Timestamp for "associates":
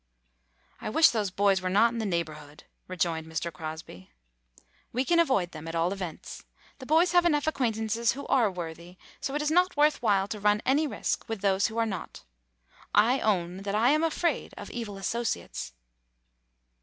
14.97-15.71